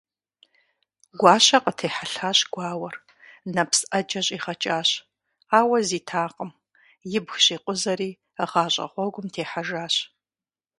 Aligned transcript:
Гуащэ 1.19 1.57
къытехьэлъащ 1.63 2.39
гуауэр, 2.51 2.95
нэпс 3.53 3.79
Ӏэджэ 3.89 4.21
щӀигъэкӀащ, 4.25 4.89
ауэ 5.59 5.77
зитакъым,– 5.87 6.51
ибг 7.17 7.31
щӀикъузэри 7.43 8.09
гъащӀэ 8.51 8.85
гъуэгум 8.93 9.27
техьэжащ. 9.33 9.95